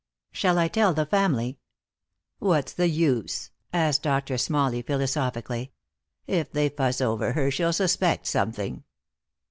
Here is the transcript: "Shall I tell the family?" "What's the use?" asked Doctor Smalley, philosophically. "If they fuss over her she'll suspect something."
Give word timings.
"Shall 0.31 0.57
I 0.57 0.67
tell 0.67 0.95
the 0.95 1.05
family?" 1.05 1.59
"What's 2.39 2.73
the 2.73 2.89
use?" 2.89 3.51
asked 3.71 4.01
Doctor 4.01 4.35
Smalley, 4.35 4.81
philosophically. 4.81 5.73
"If 6.25 6.51
they 6.51 6.69
fuss 6.69 7.01
over 7.01 7.33
her 7.33 7.51
she'll 7.51 7.71
suspect 7.71 8.25
something." 8.25 8.83